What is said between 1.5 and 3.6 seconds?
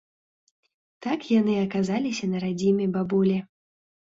аказаліся на радзіме бабулі.